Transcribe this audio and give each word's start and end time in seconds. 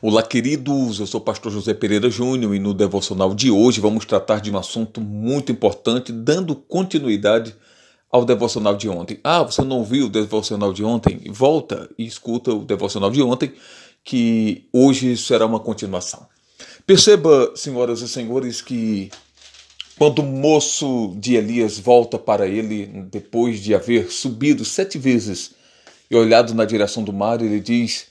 Olá, 0.00 0.22
queridos. 0.22 1.00
Eu 1.00 1.08
sou 1.08 1.20
o 1.20 1.24
pastor 1.24 1.50
José 1.50 1.74
Pereira 1.74 2.08
Júnior 2.08 2.54
e 2.54 2.60
no 2.60 2.72
devocional 2.72 3.34
de 3.34 3.50
hoje 3.50 3.80
vamos 3.80 4.04
tratar 4.04 4.40
de 4.40 4.48
um 4.48 4.56
assunto 4.56 5.00
muito 5.00 5.50
importante, 5.50 6.12
dando 6.12 6.54
continuidade 6.54 7.52
ao 8.08 8.24
devocional 8.24 8.76
de 8.76 8.88
ontem. 8.88 9.18
Ah, 9.24 9.42
você 9.42 9.60
não 9.62 9.82
viu 9.82 10.06
o 10.06 10.08
devocional 10.08 10.72
de 10.72 10.84
ontem? 10.84 11.20
Volta 11.32 11.90
e 11.98 12.06
escuta 12.06 12.52
o 12.52 12.64
devocional 12.64 13.10
de 13.10 13.20
ontem, 13.20 13.52
que 14.04 14.68
hoje 14.72 15.16
será 15.16 15.46
uma 15.46 15.58
continuação. 15.58 16.28
Perceba, 16.86 17.50
senhoras 17.56 18.00
e 18.00 18.08
senhores, 18.08 18.62
que 18.62 19.10
quando 19.98 20.20
o 20.20 20.24
moço 20.24 21.12
de 21.16 21.34
Elias 21.34 21.76
volta 21.76 22.16
para 22.16 22.46
ele, 22.46 22.86
depois 23.10 23.58
de 23.58 23.74
haver 23.74 24.12
subido 24.12 24.64
sete 24.64 24.96
vezes 24.96 25.56
e 26.08 26.14
olhado 26.14 26.54
na 26.54 26.64
direção 26.64 27.02
do 27.02 27.12
mar, 27.12 27.42
ele 27.42 27.58
diz: 27.58 28.06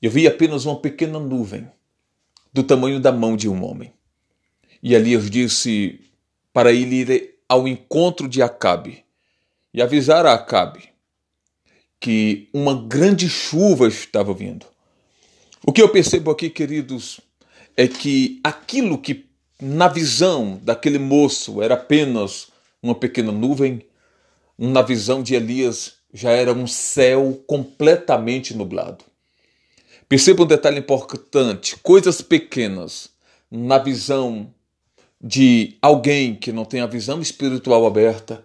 Eu 0.00 0.10
vi 0.10 0.26
apenas 0.26 0.64
uma 0.64 0.80
pequena 0.80 1.18
nuvem, 1.18 1.68
do 2.52 2.62
tamanho 2.62 2.98
da 2.98 3.12
mão 3.12 3.36
de 3.36 3.48
um 3.48 3.64
homem. 3.64 3.92
E 4.82 4.94
Elias 4.94 5.30
disse 5.30 6.00
para 6.52 6.72
ele 6.72 6.96
ir 6.96 7.34
ao 7.48 7.68
encontro 7.68 8.26
de 8.26 8.42
Acabe 8.42 9.04
e 9.74 9.82
avisar 9.82 10.24
a 10.24 10.32
Acabe 10.32 10.88
que 12.00 12.48
uma 12.54 12.74
grande 12.74 13.28
chuva 13.28 13.86
estava 13.86 14.32
vindo. 14.32 14.64
O 15.66 15.72
que 15.72 15.82
eu 15.82 15.88
percebo 15.90 16.30
aqui, 16.30 16.48
queridos, 16.48 17.20
é 17.76 17.86
que 17.86 18.40
aquilo 18.42 18.96
que 18.96 19.26
na 19.60 19.86
visão 19.86 20.58
daquele 20.62 20.98
moço 20.98 21.60
era 21.60 21.74
apenas 21.74 22.48
uma 22.82 22.94
pequena 22.94 23.30
nuvem, 23.30 23.84
na 24.56 24.80
visão 24.80 25.22
de 25.22 25.34
Elias 25.34 25.96
já 26.12 26.30
era 26.30 26.52
um 26.52 26.66
céu 26.66 27.42
completamente 27.46 28.56
nublado. 28.56 29.04
Perceba 30.10 30.42
um 30.42 30.46
detalhe 30.46 30.80
importante: 30.80 31.76
coisas 31.76 32.20
pequenas 32.20 33.10
na 33.48 33.78
visão 33.78 34.52
de 35.22 35.78
alguém 35.80 36.34
que 36.34 36.50
não 36.50 36.64
tem 36.64 36.80
a 36.80 36.86
visão 36.86 37.20
espiritual 37.20 37.86
aberta 37.86 38.44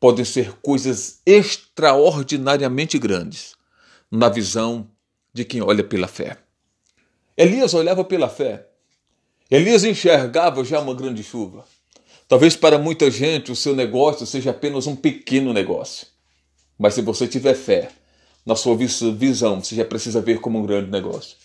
podem 0.00 0.24
ser 0.24 0.54
coisas 0.60 1.20
extraordinariamente 1.24 2.98
grandes 2.98 3.54
na 4.10 4.28
visão 4.28 4.90
de 5.32 5.44
quem 5.44 5.62
olha 5.62 5.84
pela 5.84 6.08
fé. 6.08 6.36
Elias 7.36 7.72
olhava 7.72 8.02
pela 8.02 8.28
fé. 8.28 8.66
Elias 9.48 9.84
enxergava 9.84 10.64
já 10.64 10.80
uma 10.80 10.94
grande 10.94 11.22
chuva. 11.22 11.64
Talvez 12.26 12.56
para 12.56 12.76
muita 12.76 13.08
gente 13.08 13.52
o 13.52 13.56
seu 13.56 13.76
negócio 13.76 14.26
seja 14.26 14.50
apenas 14.50 14.88
um 14.88 14.96
pequeno 14.96 15.52
negócio. 15.52 16.08
Mas 16.76 16.94
se 16.94 17.02
você 17.02 17.28
tiver 17.28 17.54
fé 17.54 17.92
na 18.48 18.56
sua 18.56 18.74
visão, 18.74 19.62
você 19.62 19.74
já 19.74 19.84
precisa 19.84 20.22
ver 20.22 20.40
como 20.40 20.58
um 20.58 20.64
grande 20.64 20.90
negócio. 20.90 21.36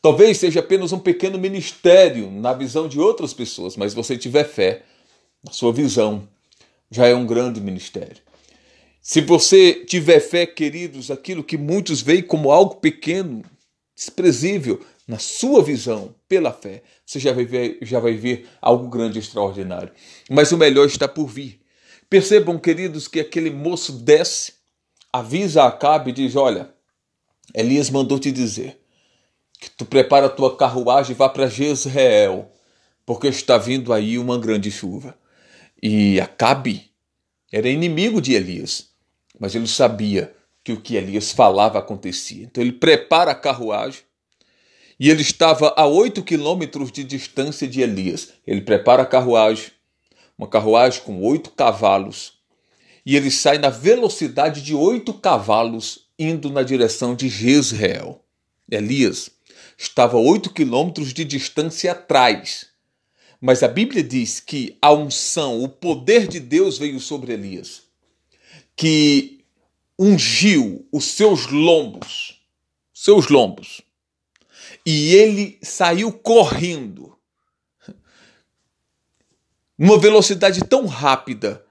Talvez 0.00 0.38
seja 0.38 0.60
apenas 0.60 0.92
um 0.92 0.98
pequeno 1.00 1.36
ministério 1.36 2.30
na 2.30 2.52
visão 2.52 2.86
de 2.86 3.00
outras 3.00 3.34
pessoas, 3.34 3.76
mas 3.76 3.90
se 3.90 3.96
você 3.96 4.16
tiver 4.16 4.44
fé 4.44 4.84
na 5.44 5.50
sua 5.50 5.72
visão, 5.72 6.28
já 6.92 7.08
é 7.08 7.14
um 7.14 7.26
grande 7.26 7.60
ministério. 7.60 8.22
Se 9.02 9.20
você 9.20 9.84
tiver 9.84 10.20
fé, 10.20 10.46
queridos, 10.46 11.10
aquilo 11.10 11.42
que 11.42 11.58
muitos 11.58 12.00
veem 12.00 12.22
como 12.22 12.52
algo 12.52 12.76
pequeno, 12.76 13.42
desprezível, 13.96 14.80
na 15.08 15.18
sua 15.18 15.60
visão, 15.60 16.14
pela 16.28 16.52
fé, 16.52 16.84
você 17.04 17.18
já 17.18 17.32
vai 17.32 17.44
ver, 17.44 17.78
já 17.82 17.98
vai 17.98 18.14
ver 18.14 18.46
algo 18.62 18.86
grande 18.88 19.18
e 19.18 19.20
extraordinário. 19.20 19.90
Mas 20.30 20.52
o 20.52 20.56
melhor 20.56 20.86
está 20.86 21.08
por 21.08 21.26
vir. 21.26 21.60
Percebam, 22.08 22.60
queridos, 22.60 23.08
que 23.08 23.18
aquele 23.18 23.50
moço 23.50 23.90
desce, 23.90 24.57
avisa 25.18 25.62
a 25.62 25.68
Acabe 25.68 26.10
e 26.10 26.14
diz: 26.14 26.36
Olha, 26.36 26.70
Elias 27.54 27.90
mandou 27.90 28.18
te 28.18 28.30
dizer 28.30 28.80
que 29.60 29.70
tu 29.70 29.84
prepara 29.84 30.26
a 30.26 30.30
tua 30.30 30.56
carruagem 30.56 31.12
e 31.12 31.18
vá 31.18 31.28
para 31.28 31.48
Jezreel, 31.48 32.50
porque 33.04 33.28
está 33.28 33.58
vindo 33.58 33.92
aí 33.92 34.18
uma 34.18 34.38
grande 34.38 34.70
chuva. 34.70 35.16
E 35.82 36.20
Acabe 36.20 36.90
era 37.52 37.68
inimigo 37.68 38.20
de 38.20 38.34
Elias, 38.34 38.88
mas 39.38 39.54
ele 39.54 39.66
sabia 39.66 40.34
que 40.62 40.72
o 40.72 40.80
que 40.80 40.96
Elias 40.96 41.32
falava 41.32 41.78
acontecia. 41.78 42.44
Então 42.44 42.62
ele 42.62 42.72
prepara 42.72 43.30
a 43.30 43.34
carruagem 43.34 44.02
e 45.00 45.08
ele 45.10 45.22
estava 45.22 45.72
a 45.76 45.86
oito 45.86 46.22
quilômetros 46.22 46.90
de 46.90 47.04
distância 47.04 47.66
de 47.66 47.80
Elias. 47.80 48.32
Ele 48.46 48.60
prepara 48.60 49.02
a 49.02 49.06
carruagem, 49.06 49.70
uma 50.36 50.48
carruagem 50.48 51.02
com 51.02 51.22
oito 51.22 51.50
cavalos, 51.50 52.37
e 53.08 53.16
ele 53.16 53.30
sai 53.30 53.56
na 53.56 53.70
velocidade 53.70 54.60
de 54.60 54.74
oito 54.74 55.14
cavalos, 55.14 56.10
indo 56.18 56.50
na 56.50 56.62
direção 56.62 57.16
de 57.16 57.26
Jezreel. 57.26 58.22
Elias 58.70 59.30
estava 59.78 60.18
a 60.18 60.20
oito 60.20 60.52
quilômetros 60.52 61.14
de 61.14 61.24
distância 61.24 61.92
atrás. 61.92 62.66
Mas 63.40 63.62
a 63.62 63.68
Bíblia 63.68 64.02
diz 64.02 64.40
que 64.40 64.76
a 64.82 64.92
unção, 64.92 65.64
o 65.64 65.70
poder 65.70 66.28
de 66.28 66.38
Deus 66.38 66.76
veio 66.76 67.00
sobre 67.00 67.32
Elias, 67.32 67.84
que 68.76 69.42
ungiu 69.98 70.86
os 70.92 71.06
seus 71.06 71.46
lombos, 71.46 72.42
seus 72.92 73.28
lombos, 73.28 73.80
e 74.84 75.14
ele 75.14 75.58
saiu 75.62 76.12
correndo 76.12 77.16
numa 79.78 79.98
velocidade 79.98 80.60
tão 80.62 80.84
rápida 80.84 81.66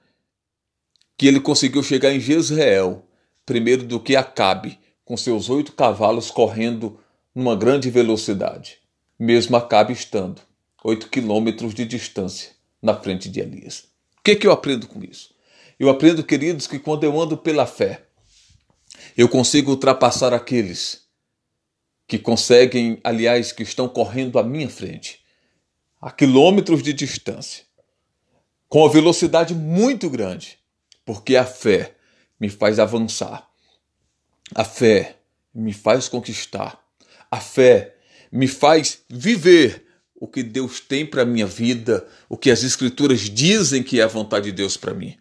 que 1.17 1.27
ele 1.27 1.39
conseguiu 1.39 1.81
chegar 1.81 2.13
em 2.13 2.19
Jezreel 2.19 3.03
primeiro 3.45 3.83
do 3.85 3.99
que 3.99 4.15
Acabe, 4.15 4.77
com 5.05 5.15
seus 5.15 5.49
oito 5.49 5.71
cavalos 5.71 6.29
correndo 6.29 6.99
numa 7.33 7.55
grande 7.55 7.89
velocidade, 7.89 8.77
mesmo 9.17 9.55
Acabe 9.55 9.93
estando 9.93 10.41
oito 10.83 11.09
quilômetros 11.09 11.73
de 11.73 11.85
distância 11.85 12.51
na 12.81 12.93
frente 12.93 13.29
de 13.29 13.39
Elias. 13.39 13.85
O 14.19 14.23
que, 14.23 14.31
é 14.31 14.35
que 14.35 14.45
eu 14.45 14.51
aprendo 14.51 14.85
com 14.87 15.03
isso? 15.03 15.33
Eu 15.79 15.89
aprendo, 15.89 16.23
queridos, 16.23 16.67
que 16.67 16.77
quando 16.77 17.03
eu 17.03 17.19
ando 17.19 17.37
pela 17.37 17.65
fé, 17.65 18.05
eu 19.15 19.29
consigo 19.29 19.71
ultrapassar 19.71 20.33
aqueles 20.33 21.03
que 22.07 22.17
conseguem, 22.17 22.99
aliás, 23.03 23.51
que 23.51 23.63
estão 23.63 23.87
correndo 23.87 24.39
à 24.39 24.43
minha 24.43 24.69
frente, 24.69 25.19
a 26.01 26.11
quilômetros 26.11 26.81
de 26.81 26.93
distância, 26.93 27.63
com 28.69 28.79
uma 28.79 28.89
velocidade 28.89 29.53
muito 29.53 30.09
grande, 30.09 30.56
porque 31.07 31.37
a 31.37 31.45
fé 31.45 31.95
me 32.37 32.49
faz 32.49 32.79
avançar, 32.79 33.49
a 34.53 34.65
fé 34.65 35.15
me 35.55 35.71
faz 35.71 36.09
conquistar, 36.09 36.77
a 37.31 37.39
fé 37.39 37.95
me 38.29 38.45
faz 38.45 38.99
viver 39.09 39.85
o 40.19 40.27
que 40.27 40.43
Deus 40.43 40.81
tem 40.81 41.05
para 41.05 41.21
a 41.21 41.25
minha 41.25 41.45
vida, 41.45 42.05
o 42.27 42.35
que 42.35 42.51
as 42.51 42.61
Escrituras 42.61 43.21
dizem 43.21 43.81
que 43.81 44.01
é 44.01 44.03
a 44.03 44.07
vontade 44.07 44.47
de 44.47 44.51
Deus 44.51 44.75
para 44.75 44.93
mim. 44.93 45.15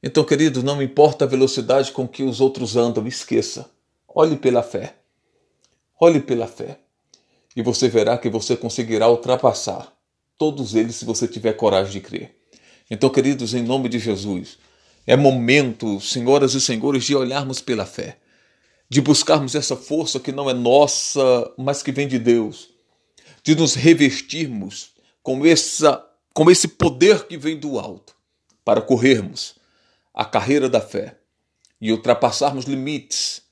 Então, 0.00 0.22
querido, 0.22 0.62
não 0.62 0.80
importa 0.80 1.24
a 1.24 1.28
velocidade 1.28 1.90
com 1.90 2.06
que 2.06 2.22
os 2.22 2.40
outros 2.40 2.76
andam, 2.76 3.04
esqueça. 3.04 3.68
Olhe 4.06 4.36
pela 4.36 4.62
fé. 4.62 4.94
Olhe 6.00 6.20
pela 6.20 6.46
fé 6.46 6.78
e 7.56 7.62
você 7.62 7.88
verá 7.88 8.16
que 8.16 8.28
você 8.28 8.56
conseguirá 8.56 9.08
ultrapassar 9.08 9.92
todos 10.38 10.76
eles 10.76 10.94
se 10.94 11.04
você 11.04 11.26
tiver 11.26 11.54
coragem 11.54 11.94
de 11.94 12.00
crer. 12.00 12.36
Então, 12.88 13.10
queridos, 13.10 13.54
em 13.54 13.62
nome 13.62 13.88
de 13.88 13.98
Jesus, 13.98 14.58
é 15.06 15.16
momento, 15.16 16.00
senhoras 16.00 16.54
e 16.54 16.60
senhores, 16.60 17.04
de 17.04 17.14
olharmos 17.14 17.60
pela 17.60 17.86
fé, 17.86 18.18
de 18.88 19.00
buscarmos 19.00 19.54
essa 19.54 19.76
força 19.76 20.18
que 20.18 20.32
não 20.32 20.50
é 20.50 20.54
nossa, 20.54 21.52
mas 21.56 21.82
que 21.82 21.92
vem 21.92 22.08
de 22.08 22.18
Deus, 22.18 22.70
de 23.42 23.54
nos 23.54 23.74
revestirmos 23.74 24.90
com, 25.22 25.44
essa, 25.44 26.04
com 26.34 26.50
esse 26.50 26.68
poder 26.68 27.26
que 27.26 27.36
vem 27.36 27.58
do 27.58 27.78
alto, 27.78 28.14
para 28.64 28.80
corrermos 28.80 29.54
a 30.12 30.24
carreira 30.24 30.68
da 30.68 30.80
fé 30.80 31.18
e 31.80 31.92
ultrapassarmos 31.92 32.64
limites 32.64 33.46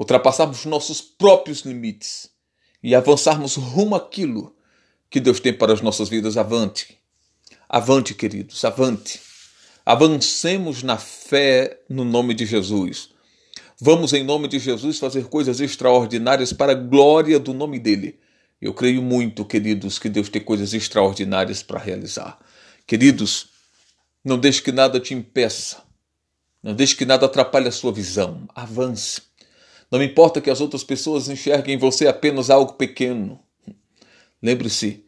ultrapassarmos 0.00 0.64
nossos 0.64 1.02
próprios 1.02 1.60
limites 1.60 2.30
e 2.82 2.94
avançarmos 2.94 3.56
rumo 3.56 3.94
àquilo 3.94 4.56
que 5.10 5.20
Deus 5.20 5.40
tem 5.40 5.52
para 5.52 5.74
as 5.74 5.82
nossas 5.82 6.08
vidas. 6.08 6.38
Avante, 6.38 6.98
avante, 7.68 8.14
queridos, 8.14 8.64
avante. 8.64 9.20
Avancemos 9.90 10.84
na 10.84 10.96
fé 10.96 11.80
no 11.88 12.04
nome 12.04 12.32
de 12.32 12.46
Jesus. 12.46 13.08
Vamos, 13.80 14.12
em 14.12 14.22
nome 14.22 14.46
de 14.46 14.60
Jesus, 14.60 15.00
fazer 15.00 15.24
coisas 15.24 15.60
extraordinárias 15.60 16.52
para 16.52 16.70
a 16.70 16.76
glória 16.76 17.40
do 17.40 17.52
nome 17.52 17.76
dele. 17.80 18.20
Eu 18.62 18.72
creio 18.72 19.02
muito, 19.02 19.44
queridos, 19.44 19.98
que 19.98 20.08
Deus 20.08 20.28
tem 20.28 20.40
coisas 20.40 20.72
extraordinárias 20.74 21.64
para 21.64 21.80
realizar. 21.80 22.38
Queridos, 22.86 23.48
não 24.24 24.38
deixe 24.38 24.62
que 24.62 24.70
nada 24.70 25.00
te 25.00 25.12
impeça. 25.12 25.82
Não 26.62 26.72
deixe 26.72 26.94
que 26.94 27.04
nada 27.04 27.26
atrapalhe 27.26 27.66
a 27.66 27.72
sua 27.72 27.90
visão. 27.90 28.48
Avance. 28.54 29.20
Não 29.90 30.00
importa 30.00 30.40
que 30.40 30.50
as 30.50 30.60
outras 30.60 30.84
pessoas 30.84 31.28
enxerguem 31.28 31.74
em 31.74 31.78
você 31.78 32.06
apenas 32.06 32.48
algo 32.48 32.74
pequeno. 32.74 33.40
Lembre-se, 34.40 35.04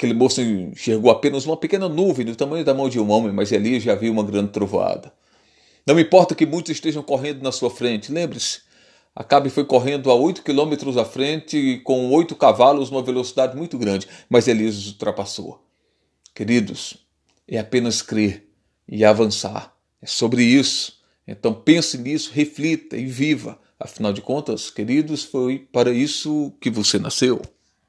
aquele 0.00 0.14
moço 0.14 0.40
enxergou 0.40 1.10
apenas 1.10 1.44
uma 1.44 1.58
pequena 1.58 1.86
nuvem 1.86 2.24
do 2.24 2.34
tamanho 2.34 2.64
da 2.64 2.72
mão 2.72 2.88
de 2.88 2.98
um 2.98 3.10
homem, 3.10 3.30
mas 3.30 3.52
ali 3.52 3.78
já 3.78 3.94
viu 3.94 4.10
uma 4.10 4.24
grande 4.24 4.50
trovoada. 4.50 5.12
Não 5.86 6.00
importa 6.00 6.34
que 6.34 6.46
muitos 6.46 6.70
estejam 6.70 7.02
correndo 7.02 7.42
na 7.42 7.52
sua 7.52 7.70
frente, 7.70 8.10
lembre-se, 8.10 8.62
Acabe 9.14 9.50
foi 9.50 9.64
correndo 9.64 10.10
a 10.10 10.14
8 10.14 10.42
km 10.42 10.98
à 10.98 11.04
frente 11.04 11.82
com 11.84 12.10
8 12.12 12.34
cavalos 12.36 12.90
numa 12.90 13.02
velocidade 13.02 13.56
muito 13.56 13.76
grande, 13.76 14.08
mas 14.28 14.48
Elias 14.48 14.86
ultrapassou. 14.86 15.62
Queridos, 16.34 16.96
é 17.46 17.58
apenas 17.58 18.00
crer 18.00 18.48
e 18.88 19.04
avançar. 19.04 19.76
É 20.00 20.06
sobre 20.06 20.44
isso. 20.44 20.98
Então 21.26 21.52
pense 21.52 21.98
nisso, 21.98 22.30
reflita 22.32 22.96
e 22.96 23.04
viva. 23.04 23.58
Afinal 23.78 24.12
de 24.12 24.22
contas, 24.22 24.70
queridos, 24.70 25.24
foi 25.24 25.58
para 25.58 25.90
isso 25.90 26.54
que 26.60 26.70
você 26.70 26.98
nasceu. 26.98 27.42